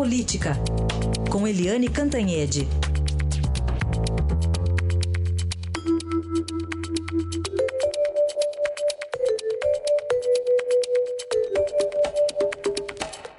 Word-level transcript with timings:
Política, 0.00 0.52
com 1.30 1.46
Eliane 1.46 1.86
Cantanhede. 1.86 2.66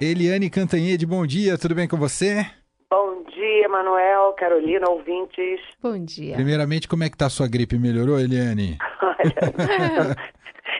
Eliane 0.00 0.48
Cantanhede, 0.48 1.04
bom 1.04 1.26
dia, 1.26 1.58
tudo 1.58 1.74
bem 1.74 1.88
com 1.88 1.96
você? 1.96 2.46
Bom 2.88 3.24
dia, 3.24 3.68
Manuel, 3.68 4.32
Carolina, 4.34 4.88
ouvintes. 4.88 5.58
Bom 5.82 5.98
dia. 5.98 6.36
Primeiramente, 6.36 6.86
como 6.86 7.02
é 7.02 7.10
que 7.10 7.16
tá 7.16 7.26
a 7.26 7.30
sua 7.30 7.48
gripe? 7.48 7.76
Melhorou, 7.76 8.20
Eliane? 8.20 8.78
Olha, 9.02 10.16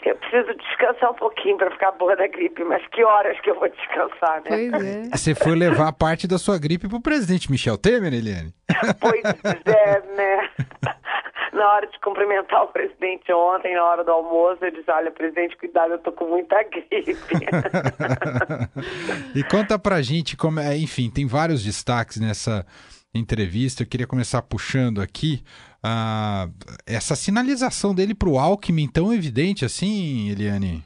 eu 0.08 0.16
preciso 0.16 0.54
descansar 0.54 1.10
um 1.10 1.14
pouquinho 1.14 1.56
para 1.56 1.70
ficar 1.70 1.92
boa 1.92 2.16
da 2.16 2.26
gripe, 2.26 2.64
mas 2.64 2.84
que 2.88 3.04
horas 3.04 3.38
que 3.40 3.50
eu 3.50 3.58
vou 3.58 3.68
descansar, 3.68 4.42
né? 4.42 4.48
Pois 4.48 4.72
é. 4.72 5.02
Você 5.16 5.34
foi 5.34 5.54
levar 5.54 5.92
parte 5.92 6.26
da 6.26 6.38
sua 6.38 6.58
gripe 6.58 6.88
pro 6.88 7.00
presidente 7.00 7.50
Michel 7.50 7.78
Temer, 7.78 8.12
Eliane? 8.12 8.52
Pois 9.00 9.22
é, 9.66 10.02
né? 10.16 10.50
Na 11.52 11.74
hora 11.74 11.86
de 11.86 12.00
cumprimentar 12.00 12.64
o 12.64 12.68
presidente 12.68 13.30
ontem, 13.30 13.74
na 13.74 13.84
hora 13.84 14.02
do 14.02 14.10
almoço, 14.10 14.64
eu 14.64 14.70
disse, 14.70 14.90
olha, 14.90 15.10
presidente, 15.10 15.54
cuidado, 15.58 15.92
eu 15.92 15.98
tô 15.98 16.10
com 16.10 16.24
muita 16.24 16.62
gripe. 16.62 17.14
e 19.36 19.44
conta 19.44 19.78
pra 19.78 20.00
gente 20.00 20.34
como 20.34 20.60
é, 20.60 20.78
enfim, 20.78 21.10
tem 21.10 21.26
vários 21.26 21.62
destaques 21.62 22.18
nessa 22.18 22.64
entrevista. 23.14 23.82
Eu 23.82 23.86
queria 23.86 24.06
começar 24.06 24.40
puxando 24.40 25.02
aqui 25.02 25.44
ah, 25.84 26.46
essa 26.86 27.14
sinalização 27.14 27.94
dele 27.94 28.14
pro 28.14 28.38
Alckmin 28.38 28.88
tão 28.88 29.12
evidente 29.12 29.64
assim, 29.64 30.30
Eliane. 30.30 30.82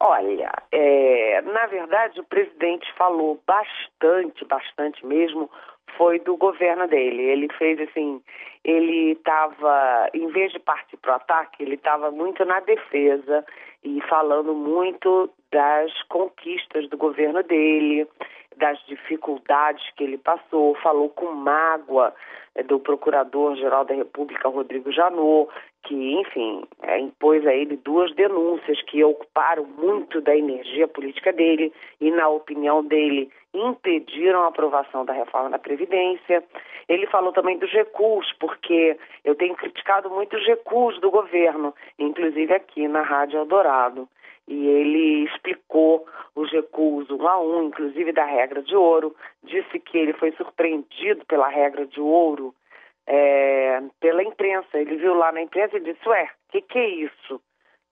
Olha, 0.00 0.52
é, 0.70 1.40
na 1.42 1.66
verdade 1.66 2.20
o 2.20 2.24
presidente 2.24 2.86
falou 2.96 3.42
bastante, 3.46 4.44
bastante 4.44 5.04
mesmo, 5.04 5.50
foi 5.96 6.20
do 6.20 6.36
governo 6.36 6.86
dele. 6.86 7.22
Ele 7.22 7.48
fez 7.58 7.80
assim, 7.80 8.22
ele 8.64 9.12
estava, 9.12 10.08
em 10.14 10.28
vez 10.28 10.52
de 10.52 10.60
partir 10.60 10.96
para 10.98 11.12
o 11.12 11.16
ataque, 11.16 11.62
ele 11.62 11.74
estava 11.74 12.10
muito 12.10 12.44
na 12.44 12.60
defesa 12.60 13.44
e 13.82 14.00
falando 14.08 14.54
muito 14.54 15.30
das 15.50 15.90
conquistas 16.04 16.88
do 16.88 16.96
governo 16.96 17.42
dele, 17.42 18.06
das 18.58 18.78
dificuldades 18.86 19.84
que 19.96 20.04
ele 20.04 20.18
passou, 20.18 20.74
falou 20.76 21.08
com 21.08 21.32
mágoa 21.32 22.14
é, 22.54 22.62
do 22.62 22.78
Procurador-Geral 22.78 23.84
da 23.84 23.94
República, 23.94 24.48
Rodrigo 24.48 24.92
Janot, 24.92 25.48
que, 25.84 26.14
enfim, 26.20 26.64
é, 26.82 26.98
impôs 26.98 27.46
a 27.46 27.54
ele 27.54 27.76
duas 27.76 28.14
denúncias 28.14 28.82
que 28.82 29.02
ocuparam 29.02 29.64
muito 29.64 30.20
da 30.20 30.36
energia 30.36 30.86
política 30.86 31.32
dele 31.32 31.72
e, 32.00 32.10
na 32.10 32.28
opinião 32.28 32.84
dele, 32.84 33.30
impediram 33.54 34.42
a 34.42 34.48
aprovação 34.48 35.04
da 35.04 35.12
reforma 35.12 35.50
da 35.50 35.58
Previdência. 35.58 36.44
Ele 36.88 37.06
falou 37.06 37.32
também 37.32 37.58
dos 37.58 37.72
recuos, 37.72 38.32
porque 38.38 38.98
eu 39.24 39.34
tenho 39.34 39.54
criticado 39.54 40.10
muito 40.10 40.36
os 40.36 40.46
recuos 40.46 41.00
do 41.00 41.10
governo, 41.10 41.74
inclusive 41.98 42.52
aqui 42.52 42.86
na 42.88 43.02
Rádio 43.02 43.38
Eldorado. 43.38 44.08
E 44.48 44.66
ele 44.66 45.24
explicou 45.26 46.06
os 46.34 46.50
recuos 46.50 47.10
um 47.10 47.28
a 47.28 47.38
um, 47.38 47.64
inclusive 47.64 48.12
da 48.12 48.24
regra 48.24 48.62
de 48.62 48.74
ouro, 48.74 49.14
disse 49.42 49.78
que 49.78 49.98
ele 49.98 50.14
foi 50.14 50.32
surpreendido 50.32 51.24
pela 51.26 51.48
regra 51.48 51.86
de 51.86 52.00
ouro 52.00 52.54
é, 53.06 53.82
pela 54.00 54.22
imprensa. 54.22 54.78
Ele 54.78 54.96
viu 54.96 55.12
lá 55.14 55.30
na 55.32 55.42
imprensa 55.42 55.76
e 55.76 55.80
disse, 55.80 56.08
ué, 56.08 56.24
o 56.24 56.52
que, 56.52 56.62
que 56.62 56.78
é 56.78 56.88
isso? 56.88 57.40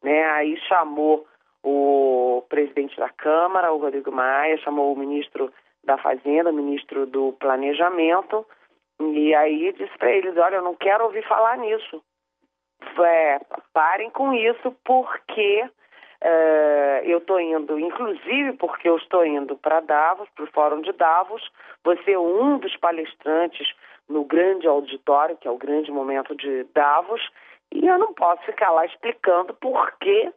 Né? 0.02 0.24
Aí 0.30 0.56
chamou 0.66 1.26
o 1.62 2.42
presidente 2.48 2.96
da 2.96 3.10
Câmara, 3.10 3.72
o 3.72 3.78
Rodrigo 3.78 4.10
Maia, 4.10 4.56
chamou 4.58 4.92
o 4.92 4.98
ministro 4.98 5.52
da 5.84 5.98
Fazenda, 5.98 6.50
o 6.50 6.54
ministro 6.54 7.06
do 7.06 7.32
Planejamento, 7.34 8.46
e 8.98 9.34
aí 9.34 9.72
disse 9.72 9.96
para 9.98 10.10
eles, 10.10 10.36
olha, 10.36 10.56
eu 10.56 10.62
não 10.62 10.74
quero 10.74 11.04
ouvir 11.04 11.26
falar 11.26 11.58
nisso. 11.58 12.02
É, 12.98 13.40
parem 13.72 14.10
com 14.10 14.32
isso, 14.32 14.74
porque 14.84 15.68
é, 16.20 17.02
eu 17.04 17.18
estou 17.18 17.40
indo, 17.40 17.78
inclusive 17.78 18.54
porque 18.54 18.88
eu 18.88 18.96
estou 18.96 19.24
indo 19.24 19.56
para 19.56 19.80
Davos, 19.80 20.28
para 20.34 20.44
o 20.44 20.50
Fórum 20.52 20.80
de 20.80 20.92
Davos, 20.92 21.42
você 21.84 22.12
é 22.12 22.18
um 22.18 22.58
dos 22.58 22.76
palestrantes 22.76 23.68
no 24.08 24.24
grande 24.24 24.66
auditório, 24.66 25.36
que 25.36 25.48
é 25.48 25.50
o 25.50 25.58
grande 25.58 25.90
momento 25.90 26.34
de 26.34 26.64
Davos, 26.74 27.20
e 27.72 27.86
eu 27.86 27.98
não 27.98 28.14
posso 28.14 28.42
ficar 28.42 28.70
lá 28.70 28.86
explicando 28.86 29.52
por 29.54 29.92
que, 29.98 30.32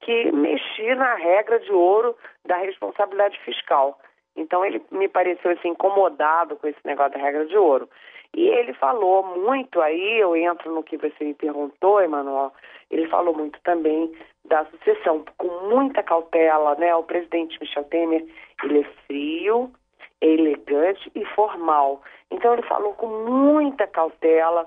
que 0.00 0.30
mexi 0.32 0.94
na 0.94 1.14
regra 1.14 1.58
de 1.58 1.72
ouro 1.72 2.14
da 2.44 2.56
responsabilidade 2.56 3.38
fiscal. 3.40 3.98
Então 4.36 4.64
ele 4.64 4.82
me 4.90 5.08
pareceu 5.08 5.52
assim, 5.52 5.68
incomodado 5.68 6.56
com 6.56 6.68
esse 6.68 6.80
negócio 6.84 7.12
da 7.12 7.18
regra 7.18 7.46
de 7.46 7.56
ouro. 7.56 7.88
E 8.34 8.48
ele 8.48 8.74
falou 8.74 9.22
muito 9.22 9.80
aí, 9.80 10.18
eu 10.18 10.36
entro 10.36 10.70
no 10.72 10.82
que 10.82 10.98
você 10.98 11.24
me 11.24 11.32
perguntou, 11.32 12.02
Emanuel, 12.02 12.52
ele 12.90 13.08
falou 13.08 13.34
muito 13.34 13.58
também 13.62 14.12
da 14.48 14.64
sucessão, 14.66 15.24
com 15.36 15.68
muita 15.68 16.02
cautela, 16.02 16.74
né? 16.76 16.94
O 16.94 17.02
presidente 17.02 17.58
Michel 17.60 17.84
Temer, 17.84 18.24
ele 18.62 18.80
é 18.80 18.84
frio, 19.06 19.72
é 20.20 20.26
elegante 20.26 21.10
e 21.14 21.24
formal. 21.26 22.02
Então 22.30 22.52
ele 22.52 22.62
falou 22.62 22.94
com 22.94 23.06
muita 23.06 23.86
cautela 23.86 24.66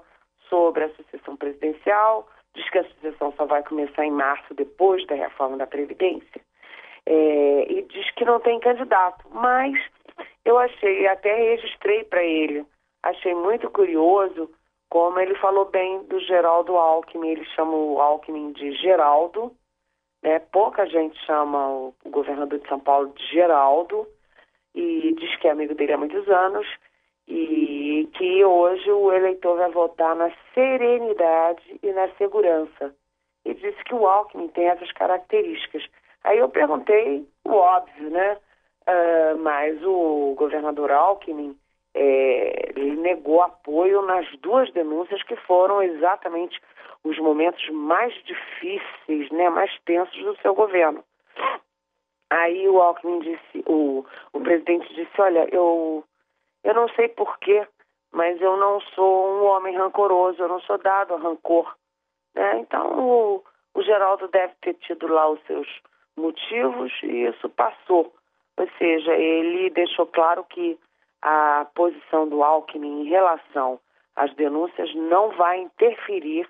sobre 0.50 0.84
a 0.84 0.90
sucessão 0.96 1.36
presidencial, 1.36 2.28
diz 2.56 2.70
que 2.70 2.80
a 2.80 2.84
sucessão 2.84 3.34
só 3.38 3.46
vai 3.46 3.64
começar 3.64 4.06
em 4.06 4.12
março, 4.12 4.54
depois 4.54 5.06
da 5.08 5.16
reforma 5.16 5.58
da 5.58 5.68
Previdência, 5.68 6.42
é, 7.06 7.72
e 7.72 7.82
diz 7.84 8.12
que 8.12 8.26
não 8.26 8.40
tem 8.40 8.60
candidato. 8.60 9.26
Mas 9.32 9.74
eu 10.44 10.58
achei, 10.58 11.08
até 11.08 11.34
registrei 11.36 12.04
para 12.04 12.24
ele, 12.24 12.66
achei 13.04 13.34
muito 13.34 13.70
curioso 13.70 14.50
como 14.90 15.20
ele 15.20 15.36
falou 15.36 15.66
bem 15.66 16.04
do 16.06 16.20
Geraldo 16.20 16.76
Alckmin, 16.76 17.30
ele 17.30 17.46
chama 17.56 17.74
o 17.76 18.02
Alckmin 18.02 18.52
de 18.54 18.72
Geraldo, 18.78 19.56
né? 20.24 20.40
pouca 20.40 20.86
gente 20.86 21.18
chama 21.26 21.70
o 21.70 21.94
governador 22.06 22.60
de 22.60 22.68
São 22.68 22.80
Paulo 22.80 23.14
de 23.16 23.26
Geraldo, 23.28 24.08
e 24.76 25.14
diz 25.18 25.36
que 25.38 25.48
é 25.48 25.52
amigo 25.52 25.74
dele 25.76 25.94
há 25.94 25.98
muitos 25.98 26.28
anos, 26.30 26.68
e 27.28 28.10
que 28.14 28.44
hoje 28.44 28.90
o 28.92 29.14
eleitor 29.14 29.58
vai 29.58 29.72
votar 29.72 30.16
na 30.16 30.32
serenidade 30.54 31.80
e 31.82 31.92
na 31.92 32.10
segurança. 32.16 32.94
E 33.46 33.54
disse 33.54 33.84
que 33.84 33.94
o 33.94 34.08
Alckmin 34.08 34.48
tem 34.50 34.68
essas 34.68 34.92
características. 34.94 35.86
Aí 36.24 36.40
eu 36.40 36.50
perguntei 36.50 37.26
o 37.46 37.52
óbvio, 37.52 38.10
né? 38.10 38.38
Uh, 38.88 39.38
mas 39.38 39.82
o 39.84 40.34
governador 40.36 40.92
Alckmin 40.92 41.56
é, 41.94 42.74
negou 42.76 43.42
apoio 43.42 44.02
nas 44.02 44.26
duas 44.40 44.72
denúncias 44.72 45.22
que 45.24 45.36
foram 45.36 45.82
exatamente 45.82 46.60
os 47.04 47.18
momentos 47.20 47.68
mais 47.70 48.14
difíceis, 48.24 49.30
né, 49.32 49.50
mais 49.50 49.72
tensos 49.86 50.22
do 50.24 50.38
seu 50.42 50.54
governo. 50.54 51.04
Aí 52.30 52.68
o 52.68 52.82
Alckmin 52.82 53.20
disse, 53.20 53.64
o, 53.66 54.06
o 54.34 54.42
presidente 54.42 54.94
disse, 54.94 55.22
olha, 55.22 55.48
eu 55.52 56.04
eu 56.64 56.74
não 56.74 56.90
sei 56.90 57.08
porquê, 57.08 57.66
mas 58.12 58.40
eu 58.42 58.58
não 58.58 58.82
sou 58.82 59.30
um 59.32 59.46
homem 59.46 59.76
rancoroso, 59.76 60.42
eu 60.42 60.48
não 60.48 60.60
sou 60.62 60.78
dado 60.78 61.14
a 61.14 61.18
rancor. 61.18 61.74
Né? 62.36 62.60
Então, 62.60 63.00
o, 63.00 63.44
o 63.74 63.82
Geraldo 63.82 64.28
deve 64.28 64.54
ter 64.62 64.74
tido 64.76 65.08
lá 65.08 65.30
os 65.30 65.42
seus 65.46 65.68
motivos 66.18 66.92
e 67.04 67.28
isso 67.28 67.50
passou. 67.50 68.14
Ou 68.58 68.70
seja, 68.78 69.16
ele 69.16 69.70
deixou 69.70 70.06
claro 70.06 70.44
que 70.44 70.78
a 71.22 71.66
posição 71.74 72.28
do 72.28 72.44
Alckmin 72.44 73.04
em 73.04 73.10
relação 73.10 73.80
às 74.16 74.34
denúncias 74.36 74.94
não 74.96 75.32
vai 75.32 75.60
interferir 75.60 76.48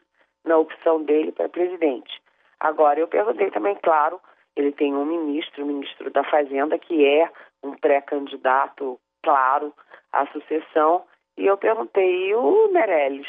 na 0.50 0.58
opção 0.58 1.04
dele 1.04 1.32
para 1.32 1.48
presidente. 1.48 2.22
Agora, 2.60 3.00
eu 3.00 3.08
perguntei 3.08 3.50
também, 3.52 3.78
claro, 3.82 4.20
ele 4.56 4.72
tem 4.72 4.94
um 4.94 5.06
ministro, 5.06 5.64
o 5.64 5.68
ministro 5.68 6.10
da 6.12 6.24
Fazenda, 6.24 6.78
que 6.78 7.06
é 7.06 7.30
um 7.64 7.72
pré-candidato, 7.76 9.00
claro, 9.24 9.74
a 10.12 10.26
sucessão, 10.28 11.04
e 11.38 11.46
eu 11.46 11.56
perguntei, 11.58 12.30
e 12.30 12.36
o 12.36 12.68
Meirelles? 12.74 13.28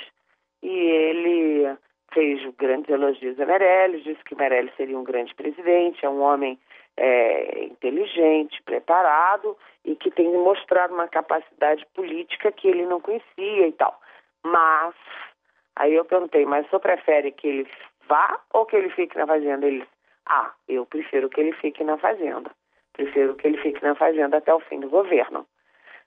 E 0.63 0.69
ele 0.69 1.77
fez 2.13 2.43
grandes 2.57 2.91
elogios 2.91 3.39
a 3.39 3.47
Meirelles, 3.47 4.03
disse 4.03 4.25
que 4.25 4.35
Meirelles 4.35 4.75
seria 4.77 4.99
um 4.99 5.05
grande 5.05 5.35
presidente, 5.35 6.05
é 6.05 6.09
um 6.09 6.23
homem 6.23 6.59
é, 6.97 7.65
inteligente, 7.65 8.63
preparado 8.65 9.57
e 9.85 9.95
que 9.95 10.11
tem 10.11 10.33
mostrado 10.33 10.95
uma 10.95 11.07
capacidade 11.07 11.87
política 11.95 12.51
que 12.51 12.67
ele 12.67 12.85
não 12.87 13.01
conhecia 13.01 13.69
e 13.69 13.73
tal. 13.73 14.01
Mas, 14.43 14.95
aí 15.81 15.95
eu 15.95 16.05
perguntei, 16.05 16.45
mas 16.45 16.67
o 16.67 16.69
senhor 16.69 16.81
prefere 16.81 17.33
que 17.33 17.49
ele 17.49 17.69
vá 18.07 18.41
ou 18.53 18.67
que 18.67 18.77
ele 18.77 18.91
fique 18.91 19.17
na 19.17 19.27
fazenda? 19.27 19.67
Ele 19.67 19.87
ah, 20.27 20.53
eu 20.69 20.87
prefiro 20.87 21.29
que 21.29 21.41
ele 21.41 21.53
fique 21.53 21.83
na 21.83 21.99
fazenda. 21.99 22.51
Prefiro 22.93 23.35
que 23.35 23.47
ele 23.47 23.59
fique 23.59 23.83
na 23.83 23.95
fazenda 23.95 24.37
até 24.37 24.55
o 24.55 24.61
fim 24.61 24.79
do 24.79 24.89
governo. 24.89 25.47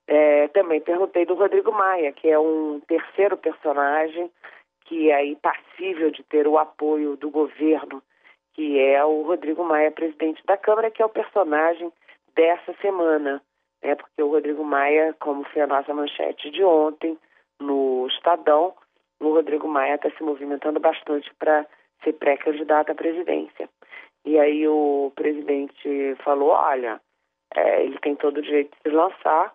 É, 0.07 0.47
também 0.49 0.81
perguntei 0.81 1.25
do 1.25 1.33
Rodrigo 1.33 1.71
Maia, 1.71 2.11
que 2.11 2.29
é 2.29 2.37
um 2.37 2.79
terceiro 2.87 3.35
personagem 3.37 4.29
que 4.85 5.09
é 5.09 5.35
passível 5.35 6.11
de 6.11 6.23
ter 6.23 6.47
o 6.47 6.57
apoio 6.57 7.15
do 7.15 7.29
governo, 7.29 8.03
que 8.53 8.79
é 8.79 9.03
o 9.03 9.23
Rodrigo 9.23 9.63
Maia, 9.63 9.91
presidente 9.91 10.45
da 10.45 10.57
Câmara, 10.57 10.91
que 10.91 11.01
é 11.01 11.05
o 11.05 11.09
personagem 11.09 11.91
dessa 12.35 12.73
semana. 12.81 13.41
né, 13.81 13.95
porque 13.95 14.21
o 14.21 14.29
Rodrigo 14.29 14.63
Maia, 14.63 15.15
como 15.19 15.43
foi 15.45 15.61
a 15.61 15.67
nossa 15.67 15.93
manchete 15.93 16.49
de 16.49 16.63
ontem 16.63 17.17
no 17.59 18.07
Estadão, 18.07 18.73
o 19.25 19.33
Rodrigo 19.33 19.67
Maia 19.67 19.95
está 19.95 20.09
se 20.11 20.23
movimentando 20.23 20.79
bastante 20.79 21.31
para 21.39 21.65
ser 22.03 22.13
pré-candidato 22.13 22.91
à 22.91 22.95
presidência. 22.95 23.69
E 24.25 24.39
aí 24.39 24.67
o 24.67 25.11
presidente 25.15 26.15
falou, 26.23 26.49
olha, 26.49 26.99
é, 27.55 27.83
ele 27.83 27.97
tem 27.99 28.15
todo 28.15 28.37
o 28.37 28.41
direito 28.41 28.71
de 28.71 28.89
se 28.89 28.95
lançar, 28.95 29.53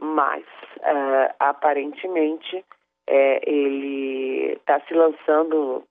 mas 0.00 0.44
é, 0.80 1.34
aparentemente 1.38 2.64
é, 3.06 3.40
ele 3.48 4.52
está 4.54 4.80
se 4.80 4.94
lançando 4.94 5.84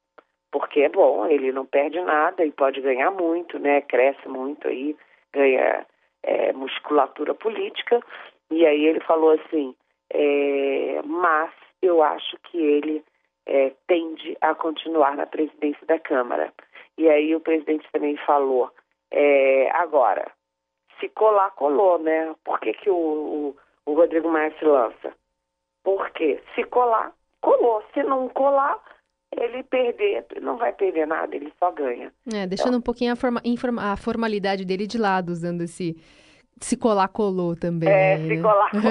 porque 0.51 0.81
é 0.81 0.89
bom, 0.89 1.25
ele 1.27 1.51
não 1.51 1.65
perde 1.65 2.00
nada 2.01 2.45
e 2.45 2.51
pode 2.51 2.81
ganhar 2.81 3.09
muito, 3.09 3.57
né? 3.57 3.81
Cresce 3.81 4.27
muito 4.27 4.68
aí, 4.68 4.95
ganha 5.33 5.85
é, 6.23 6.51
musculatura 6.51 7.33
política. 7.33 8.01
E 8.51 8.65
aí 8.65 8.85
ele 8.85 9.00
falou 9.00 9.31
assim, 9.31 9.73
é, 10.13 11.01
mas 11.06 11.51
eu 11.81 12.03
acho 12.03 12.38
que 12.44 12.57
ele 12.57 13.03
é, 13.46 13.74
tende 13.88 14.38
a 14.42 14.56
continuar 14.56 15.16
na 15.16 15.26
presidência 15.26 15.86
da 15.88 16.00
Câmara. 16.00 16.54
E 16.98 17.10
aí 17.10 17.36
o 17.36 17.40
presidente 17.40 17.88
também 17.92 18.18
falou, 18.26 18.72
é, 19.12 19.70
agora, 19.72 20.32
se 21.00 21.10
colar, 21.10 21.52
colou, 21.52 22.00
né? 22.00 22.36
Por 22.44 22.60
que, 22.60 22.74
que 22.74 22.90
o, 22.90 22.96
o, 22.96 23.56
o 23.86 23.94
Rodrigo 23.94 24.30
Maia 24.30 24.54
se 24.58 24.66
lança? 24.66 25.14
Porque 25.84 26.42
se 26.56 26.64
colar, 26.66 27.12
colou. 27.42 27.84
Se 27.94 28.04
não 28.04 28.30
colar, 28.30 28.80
ele 29.36 29.64
perder, 29.64 30.26
não 30.42 30.58
vai 30.58 30.74
perder 30.74 31.08
nada, 31.08 31.36
ele 31.36 31.52
só 31.58 31.72
ganha. 31.72 32.14
É, 32.32 32.46
deixando 32.46 32.70
então, 32.70 32.80
um 32.80 32.84
pouquinho 32.84 33.14
a, 33.14 33.16
forma, 33.16 33.42
a 33.82 33.98
formalidade 33.98 34.66
dele 34.66 34.86
de 34.86 34.98
lado, 34.98 35.30
usando 35.30 35.62
esse 35.62 35.96
se 36.59 36.77
colar, 36.77 37.07
colou 37.07 37.56
também. 37.56 37.89
É, 37.89 38.18
né? 38.18 38.36
se 38.36 38.42
colar, 38.42 38.69
colou. 38.71 38.83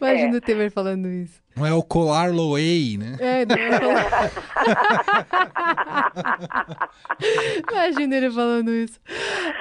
Imagina 0.00 0.34
é. 0.34 0.38
o 0.38 0.40
Temer 0.40 0.70
falando 0.70 1.08
isso. 1.08 1.42
Não 1.56 1.66
é 1.66 1.72
o 1.72 1.82
colar 1.82 2.30
Loei, 2.32 2.98
né? 2.98 3.16
É, 3.18 3.44
não 3.46 3.56
é 3.56 3.80
colar... 3.80 4.30
Imagina 7.72 8.16
ele 8.16 8.30
falando 8.30 8.70
isso. 8.70 9.00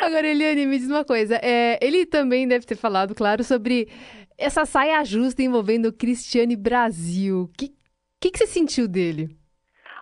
Agora, 0.02 0.28
Eliane, 0.28 0.66
me 0.66 0.78
diz 0.78 0.90
uma 0.90 1.06
coisa. 1.06 1.40
É, 1.42 1.80
ele 1.81 2.06
também 2.06 2.48
deve 2.48 2.66
ter 2.66 2.75
falado, 2.75 3.16
claro, 3.16 3.44
sobre 3.44 3.90
essa 4.38 4.66
saia 4.66 5.04
justa 5.04 5.42
envolvendo 5.42 5.88
o 5.88 5.94
Cristiane 5.94 6.56
Brasil. 6.56 7.44
O 7.44 7.48
que, 7.58 7.69
que, 8.22 8.31
que 8.31 8.38
você 8.38 8.48
sentiu 8.48 8.88
dele? 8.88 9.30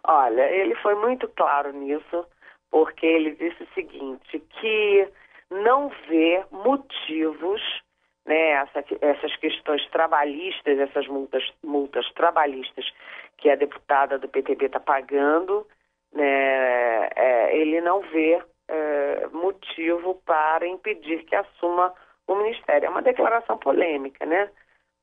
Olha, 0.06 0.42
ele 0.52 0.76
foi 0.76 0.96
muito 0.96 1.28
claro 1.30 1.72
nisso, 1.72 2.26
porque 2.70 3.06
ele 3.06 3.32
disse 3.36 3.64
o 3.64 3.74
seguinte, 3.74 4.44
que 4.60 5.08
não 5.62 5.90
vê 6.08 6.44
motivos, 6.52 7.62
né, 8.26 8.52
essa, 8.52 8.84
essas 9.02 9.36
questões 9.38 9.86
trabalhistas, 9.90 10.80
essas 10.80 11.08
multas, 11.08 11.44
multas 11.64 12.10
trabalhistas 12.14 12.86
que 13.38 13.50
a 13.50 13.56
deputada 13.56 14.18
do 14.18 14.28
PTB 14.28 14.66
está 14.66 14.80
pagando, 14.80 15.68
né, 16.14 17.10
é, 17.16 17.58
ele 17.58 17.82
não 17.82 18.02
vê 18.02 18.42
é, 18.68 19.28
motivo 19.32 20.22
para 20.26 20.66
impedir 20.68 21.24
que 21.26 21.36
assuma 21.36 21.94
o 22.28 22.36
Ministério. 22.36 22.88
É 22.88 22.90
uma 22.90 23.02
declaração 23.02 23.58
polêmica, 23.58 24.26
né? 24.26 24.50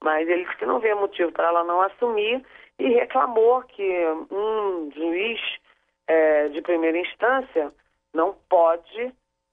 Mas 0.03 0.26
ele 0.29 0.44
disse 0.44 0.56
que 0.56 0.67
não 0.67 0.81
vê 0.81 0.94
motivo 0.94 1.31
para 1.32 1.49
ela 1.49 1.62
não 1.64 1.82
assumir 1.82 2.43
e 2.79 2.88
reclamou 2.88 3.62
que 3.64 4.06
um 4.31 4.91
juiz 4.93 5.41
é, 6.06 6.49
de 6.49 6.62
primeira 6.62 6.99
instância 6.99 7.70
não 8.14 8.35
pode 8.49 9.12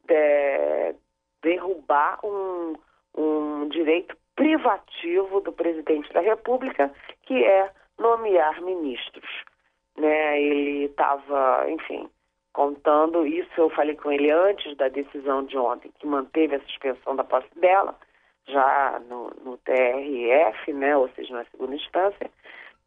é, 0.10 0.96
derrubar 1.42 2.20
um, 2.24 2.76
um 3.16 3.68
direito 3.70 4.16
privativo 4.36 5.42
do 5.42 5.52
presidente 5.52 6.12
da 6.14 6.22
República, 6.22 6.94
que 7.24 7.44
é 7.44 7.72
nomear 8.00 8.62
ministros. 8.62 9.30
Né? 9.98 10.42
Ele 10.42 10.86
estava, 10.86 11.66
enfim, 11.70 12.08
contando 12.54 13.26
isso, 13.26 13.50
eu 13.58 13.70
falei 13.72 13.96
com 13.96 14.12
ele 14.12 14.32
antes 14.32 14.76
da 14.78 14.88
decisão 14.88 15.44
de 15.44 15.58
ontem, 15.58 15.92
que 16.00 16.08
manteve 16.08 16.56
a 16.56 16.60
suspensão 16.62 17.16
da 17.16 17.24
posse 17.24 17.48
dela, 17.60 17.96
já 18.48 19.00
no, 19.08 19.30
no 19.44 19.58
TRF, 19.58 20.74
né, 20.74 20.96
ou 20.96 21.10
seja, 21.10 21.34
na 21.34 21.46
segunda 21.46 21.76
instância, 21.76 22.32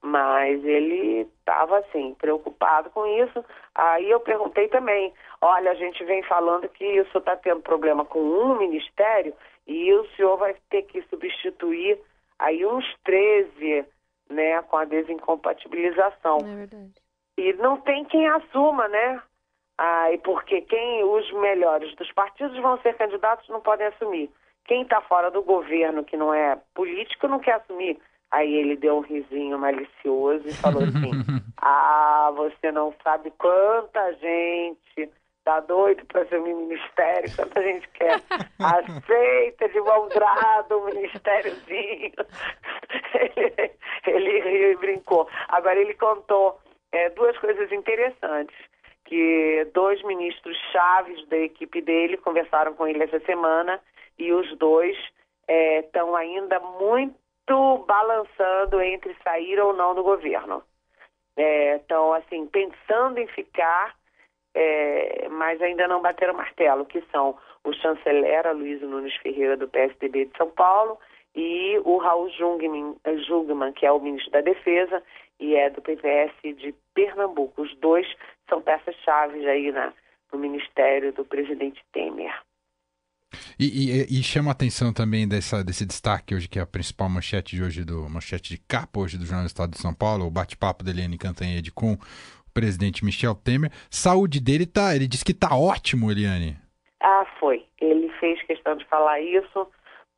mas 0.03 0.65
ele 0.65 1.29
estava 1.39 1.79
assim 1.79 2.15
preocupado 2.15 2.91
com 2.91 3.07
isso. 3.07 3.45
Aí 3.75 4.11
eu 4.11 4.21
perguntei 4.21 4.69
também, 4.69 5.13
olha, 5.41 5.71
a 5.71 5.75
gente 5.75 6.03
vem 6.05 6.23
falando 6.23 6.69
que 6.69 6.85
isso 6.85 7.19
está 7.19 7.37
tendo 7.37 7.61
problema 7.61 8.05
com 8.05 8.21
um 8.21 8.59
ministério 8.59 9.35
e 9.67 9.93
o 9.93 10.07
senhor 10.17 10.37
vai 10.37 10.57
ter 10.71 10.83
que 10.83 11.03
substituir 11.03 12.01
aí 12.39 12.65
uns 12.65 12.85
13, 13.05 13.85
né, 14.31 14.63
com 14.63 14.77
a 14.77 14.85
desincompatibilização. 14.85 16.39
É 16.39 16.57
verdade. 16.57 16.93
E 17.37 17.53
não 17.55 17.77
tem 17.79 18.05
quem 18.05 18.27
assuma, 18.29 18.89
né? 18.89 19.23
Ah, 19.79 20.13
e 20.13 20.19
porque 20.19 20.61
quem 20.63 21.05
os 21.05 21.31
melhores 21.33 21.95
dos 21.97 22.13
partidos 22.13 22.57
vão 22.59 22.79
ser 22.81 22.97
candidatos 22.97 23.49
não 23.49 23.61
podem 23.61 23.87
assumir. 23.87 24.31
Quem 24.65 24.83
está 24.83 25.01
fora 25.01 25.31
do 25.31 25.43
governo, 25.43 26.05
que 26.05 26.17
não 26.17 26.35
é 26.35 26.59
político, 26.75 27.29
não 27.29 27.39
quer 27.39 27.55
assumir. 27.55 27.99
Aí 28.31 28.55
ele 28.55 28.77
deu 28.77 28.99
um 28.99 29.01
risinho 29.01 29.59
malicioso 29.59 30.47
e 30.47 30.55
falou 30.55 30.83
assim: 30.83 31.11
Ah, 31.61 32.33
você 32.35 32.71
não 32.71 32.95
sabe 33.03 33.31
quanta 33.33 34.13
gente 34.15 35.11
tá 35.45 35.61
doido 35.61 36.05
para 36.07 36.25
ser 36.27 36.39
um 36.39 36.45
ministério, 36.45 37.35
quanta 37.35 37.63
gente 37.63 37.89
quer. 37.89 38.21
Aceita 38.59 39.69
de 39.69 39.81
mão 39.81 40.09
dada 40.09 40.77
o 40.77 40.85
ministériozinho. 40.85 42.13
ele, 44.07 44.31
ele 44.31 44.41
riu 44.41 44.73
e 44.73 44.77
brincou. 44.77 45.29
Agora 45.49 45.79
ele 45.79 45.95
contou 45.95 46.59
é, 46.93 47.11
duas 47.11 47.37
coisas 47.39 47.71
interessantes. 47.73 48.57
Que 49.07 49.67
dois 49.75 50.01
ministros 50.05 50.57
chaves 50.71 51.27
da 51.29 51.37
equipe 51.37 51.83
dele 51.83 52.17
conversaram 52.17 52.75
com 52.75 52.87
ele 52.87 53.03
essa 53.03 53.19
semana 53.21 53.81
e 54.17 54.33
os 54.33 54.57
dois 54.57 54.97
estão 55.49 56.17
é, 56.17 56.21
ainda 56.21 56.61
muito 56.61 57.20
balançando 57.87 58.81
entre 58.81 59.17
sair 59.23 59.59
ou 59.61 59.73
não 59.73 59.95
do 59.95 60.03
governo. 60.03 60.63
É, 61.37 61.81
assim, 62.17 62.47
pensando 62.47 63.19
em 63.19 63.27
ficar, 63.29 63.95
é, 64.55 65.29
mas 65.31 65.61
ainda 65.63 65.87
não 65.89 66.03
bateram 66.03 66.35
martelo, 66.35 66.85
que 66.85 67.03
são 67.13 67.37
o 67.65 67.73
chanceler 67.73 68.55
Luiz 68.55 68.81
Nunes 68.83 69.15
Ferreira, 69.17 69.57
do 69.57 69.69
PSDB 69.69 70.27
de 70.27 70.37
São 70.37 70.51
Paulo, 70.51 70.99
e 71.35 71.81
o 71.85 71.99
Raul 71.99 72.29
Jungmann, 72.31 72.97
Jungmann, 73.27 73.73
que 73.73 73.87
é 73.87 73.93
o 73.93 74.01
ministro 74.01 74.33
da 74.33 74.41
Defesa 74.41 75.03
e 75.39 75.55
é 75.55 75.71
do 75.71 75.81
PPS 75.81 76.35
de 76.43 76.75
Pernambuco. 76.95 77.63
Os 77.63 77.75
dois 77.77 78.07
são 78.49 78.61
peças-chave 78.61 79.49
aí 79.49 79.71
na, 79.71 79.93
no 80.33 80.39
ministério 80.39 81.13
do 81.13 81.25
presidente 81.25 81.83
Temer. 81.93 82.35
E, 83.59 83.65
e, 83.65 84.19
e, 84.19 84.23
chama 84.23 84.51
a 84.51 84.53
atenção 84.53 84.93
também 84.93 85.29
dessa, 85.29 85.63
desse 85.63 85.87
destaque 85.87 86.35
hoje, 86.35 86.49
que 86.49 86.59
é 86.59 86.63
a 86.63 86.67
principal 86.67 87.09
manchete 87.09 87.57
de 87.57 87.63
hoje, 87.63 87.85
do 87.85 88.09
manchete 88.09 88.51
de 88.51 88.59
capa 88.59 89.01
hoje 89.01 89.19
do 89.19 89.25
Jornal 89.25 89.45
do 89.45 89.49
Estado 89.49 89.71
de 89.71 89.79
São 89.79 89.95
Paulo, 89.95 90.27
o 90.27 90.31
bate-papo 90.31 90.83
da 90.83 90.91
Eliane 90.91 91.19
Cantanhede 91.19 91.71
com 91.71 91.93
o 91.93 91.99
presidente 92.53 93.05
Michel 93.05 93.35
Temer. 93.35 93.71
Saúde 93.91 94.41
dele 94.41 94.67
tá, 94.67 94.97
ele 94.97 95.07
disse 95.07 95.25
que 95.25 95.35
tá 95.35 95.55
ótimo, 95.55 96.11
Eliane. 96.11 96.57
Ah, 97.01 97.25
foi. 97.39 97.65
Ele 97.81 98.11
fez 98.19 98.43
questão 98.43 98.77
de 98.77 98.85
falar 98.87 99.21
isso 99.21 99.67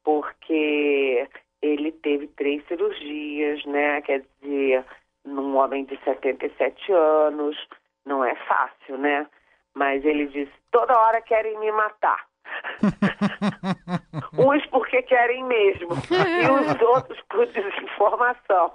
porque 0.04 1.28
ele 1.60 1.92
teve 1.92 2.26
três 2.28 2.66
cirurgias, 2.66 3.64
né? 3.66 4.00
Quer 4.02 4.24
dizer, 4.40 4.84
num 5.24 5.56
homem 5.56 5.84
de 5.84 5.98
77 6.04 6.92
anos, 6.92 7.56
não 8.04 8.24
é 8.24 8.34
fácil, 8.34 8.98
né? 8.98 9.26
Mas 9.74 10.04
ele 10.04 10.26
disse, 10.26 10.52
toda 10.70 10.98
hora 10.98 11.20
querem 11.22 11.58
me 11.58 11.70
matar. 11.70 12.26
Uns 14.38 14.66
porque 14.66 15.02
querem 15.02 15.44
mesmo. 15.44 15.90
E 16.10 16.50
os 16.50 16.80
outros 16.82 17.20
por 17.28 17.46
desinformação. 17.46 18.72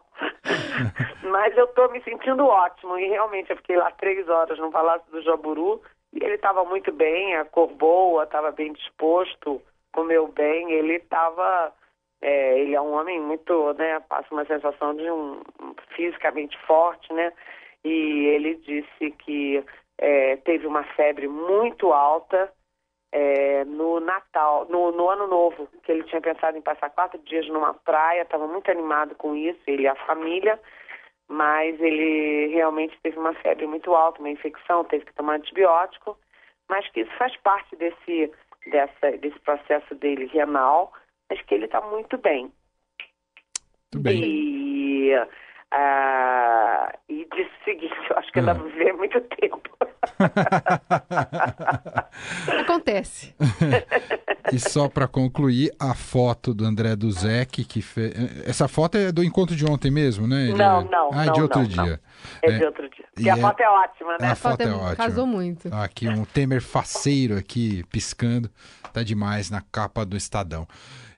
Mas 1.24 1.58
eu 1.58 1.66
estou 1.66 1.92
me 1.92 2.01
sentindo 2.04 2.46
ótimo. 2.46 2.98
E 2.98 3.08
realmente 3.08 3.50
eu 3.50 3.58
fiquei 3.58 3.77
lá 3.77 3.92
três 3.92 4.27
horas 4.30 4.58
no 4.60 4.72
Palácio 4.72 5.10
do 5.12 5.22
Jaburu. 5.22 5.82
E 6.13 6.24
ele 6.24 6.36
estava 6.36 6.63
muito 6.63 6.92
bem, 6.92 7.36
a 7.36 7.46
cor 7.46 7.68
boa, 7.68 8.24
estava 8.24 8.51
bem 8.51 8.72
disposto, 8.74 9.62
comeu 9.92 10.27
bem, 10.30 10.72
ele 10.72 10.94
estava 10.94 11.74
é, 12.22 12.60
ele 12.60 12.74
é 12.74 12.82
um 12.82 12.94
homem 12.94 13.20
muito, 13.20 13.74
né, 13.74 14.00
passa 14.08 14.27
uma 14.32 14.46
sensação 14.46 14.96
de 14.96 15.10
um 15.12 15.42
fisicamente 15.96 16.58
forte, 16.66 17.12
né? 17.13 17.32
E 17.84 18.25
ele 18.27 18.56
disse 18.56 19.12
que 19.20 19.63
é, 19.98 20.36
teve 20.38 20.66
uma 20.66 20.84
febre 20.84 21.27
muito 21.27 21.94
alta 21.94 22.51
é, 23.12 23.64
no 23.66 24.00
Natal, 24.00 24.68
no, 24.70 24.92
no, 24.92 25.10
Ano 25.10 25.28
Novo, 25.28 25.68
que 25.84 25.92
ele 25.92 26.04
tinha 26.04 26.22
pensado 26.22 26.58
em 26.58 26.62
passar 26.62 26.90
quatro 26.90 27.20
dias 27.20 27.48
numa 27.48 27.74
praia, 27.74 28.22
estava 28.22 28.48
muito 28.48 28.70
animado 28.70 29.16
com 29.16 29.36
isso, 29.36 29.60
ele 29.66 29.84
e 29.84 29.88
a 29.88 29.96
família, 29.96 30.60
mas 31.28 31.80
ele 31.80 32.48
realmente 32.48 32.98
teve 33.02 33.18
uma 33.18 33.34
febre 33.36 33.66
muito 33.66 33.94
alta, 33.94 34.20
uma 34.20 34.30
infecção, 34.30 34.84
teve 34.84 35.06
que 35.06 35.14
tomar 35.14 35.36
antibiótico, 35.36 36.18
mas 36.70 36.88
que 36.90 37.02
isso 37.02 37.12
faz 37.18 37.36
parte 37.38 37.76
desse 37.76 38.32
dessa, 38.70 39.12
desse 39.18 39.40
processo 39.40 39.96
dele 39.96 40.26
renal, 40.26 40.92
mas 41.30 41.42
que 41.42 41.54
ele 41.54 41.66
está 41.66 41.82
muito 41.82 42.18
bem. 42.18 42.52
Muito 43.94 44.04
bem. 44.04 44.22
E, 44.24 45.12
ah, 45.72 46.94
e 47.10 47.28
disse 47.34 47.50
o 47.62 47.64
seguinte, 47.66 47.94
eu 48.10 48.18
acho 48.18 48.32
que 48.32 48.40
Ah. 48.40 48.54
vou 48.54 48.70
viver 48.70 48.94
muito 48.94 49.20
tempo. 49.22 49.62
Acontece. 52.62 53.36
E 54.50 54.58
só 54.62 54.88
para 54.88 55.10
concluir, 55.10 55.74
a 55.78 55.94
foto 55.94 56.54
do 56.54 56.64
André 56.64 56.96
Duzek, 56.96 57.66
que 57.66 57.82
fez. 57.82 58.14
Essa 58.48 58.66
foto 58.70 58.98
é 58.98 59.12
do 59.12 59.22
encontro 59.22 59.54
de 59.54 59.66
ontem 59.70 59.92
mesmo, 59.92 60.26
né? 60.26 60.44
Ele 60.44 60.54
Não, 60.54 60.80
é- 60.80 60.84
não, 60.90 61.10
Ah, 61.14 61.24
é 61.24 61.26
não, 61.26 61.34
de 61.34 61.42
outro 61.42 61.60
não, 61.60 61.68
dia. 61.68 62.00
É, 62.42 62.52
É, 62.52 62.58
de 62.60 62.64
outro 62.64 62.90
dia. 62.90 63.06
e 63.18 63.24
E 63.24 63.30
a 63.30 63.34
é- 63.38 63.42
foto 63.42 63.60
é 63.60 63.70
ótima, 63.70 64.18
né? 64.22 64.28
A 64.30 64.36
foto 64.36 64.62
é 64.62 64.72
ótima. 64.72 64.96
Casou 64.96 65.28
muito. 65.28 65.68
Aqui 65.74 66.08
um 66.08 66.24
Temer 66.24 66.62
faceiro 66.62 67.38
aqui, 67.38 67.84
piscando. 67.92 68.50
Tá 68.94 69.04
demais 69.04 69.52
na 69.52 69.60
capa 69.70 70.06
do 70.06 70.16
Estadão. 70.16 70.66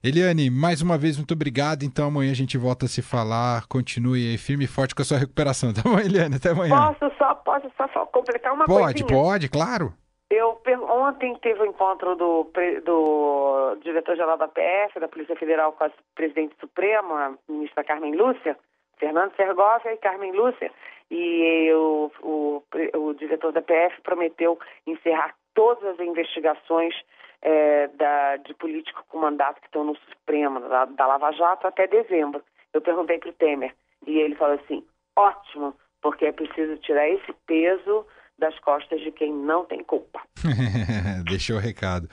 Eliane, 0.01 0.49
mais 0.49 0.81
uma 0.81 0.97
vez, 0.97 1.17
muito 1.17 1.33
obrigado. 1.33 1.83
Então 1.83 2.07
amanhã 2.07 2.31
a 2.31 2.35
gente 2.35 2.57
volta 2.57 2.85
a 2.85 2.87
se 2.87 3.01
falar. 3.01 3.67
Continue 3.67 4.31
aí 4.31 4.37
firme 4.37 4.63
e 4.63 4.67
forte 4.67 4.95
com 4.95 5.01
a 5.01 5.05
sua 5.05 5.17
recuperação. 5.17 5.71
Tá 5.75 5.81
bom, 5.83 5.99
Eliane? 5.99 6.35
Até 6.35 6.51
amanhã. 6.51 6.93
Posso 6.93 7.15
só, 7.17 7.35
posso 7.35 7.69
só, 7.75 8.05
completar 8.05 8.53
uma 8.53 8.65
Pode, 8.65 9.03
coisinha? 9.03 9.07
pode, 9.07 9.49
claro. 9.49 9.93
Eu 10.29 10.61
ontem 10.89 11.35
teve 11.41 11.61
o 11.61 11.65
encontro 11.65 12.15
do, 12.15 12.49
do 12.85 13.77
diretor-geral 13.83 14.37
da 14.37 14.47
PF, 14.47 14.99
da 14.99 15.07
Polícia 15.07 15.35
Federal, 15.35 15.73
com 15.73 15.83
a 15.83 15.91
presidente 16.15 16.55
suprema, 16.59 17.37
a 17.49 17.51
ministra 17.51 17.83
Carmen 17.83 18.15
Lúcia, 18.15 18.55
Fernando 18.97 19.35
Sergovia 19.35 19.93
e 19.93 19.97
Carmen 19.97 20.31
Lúcia, 20.31 20.71
e 21.09 21.71
o, 21.73 22.11
o 22.21 23.13
diretor 23.15 23.51
da 23.51 23.61
PF 23.61 24.01
prometeu 24.01 24.59
encerrar 24.85 25.33
todas 25.55 25.83
as 25.83 25.99
investigações 25.99 26.93
eh, 27.41 27.87
da, 27.97 28.37
de 28.37 28.53
político 28.53 29.03
com 29.07 29.19
mandato 29.19 29.59
que 29.61 29.67
estão 29.67 29.83
no 29.83 29.95
Supremo, 29.97 30.59
da, 30.61 30.85
da 30.85 31.07
Lava 31.07 31.31
Jato, 31.31 31.67
até 31.67 31.87
dezembro. 31.87 32.43
Eu 32.73 32.81
perguntei 32.81 33.17
para 33.17 33.29
o 33.29 33.33
Temer, 33.33 33.73
e 34.05 34.19
ele 34.19 34.35
falou 34.35 34.55
assim, 34.55 34.83
ótimo, 35.15 35.75
porque 36.01 36.25
é 36.25 36.31
preciso 36.31 36.77
tirar 36.77 37.07
esse 37.09 37.33
peso 37.45 38.05
das 38.37 38.57
costas 38.59 39.01
de 39.01 39.11
quem 39.11 39.33
não 39.33 39.65
tem 39.65 39.83
culpa. 39.83 40.21
Deixou 41.27 41.57
o 41.57 41.59
recado. 41.59 42.07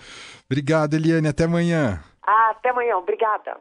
Obrigado, 0.50 0.95
Eliane. 0.95 1.28
Até 1.28 1.45
amanhã. 1.45 2.00
Ah, 2.26 2.50
até 2.50 2.71
amanhã. 2.71 2.97
Obrigada. 2.97 3.56